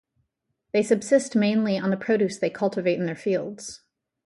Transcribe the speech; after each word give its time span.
They 0.71 0.81
subsist 0.81 1.35
mainly 1.35 1.77
on 1.77 1.91
the 1.91 1.95
produce 1.95 2.39
they 2.39 2.49
cultivate 2.49 2.97
in 2.97 3.05
their 3.05 3.15
fields. 3.15 3.81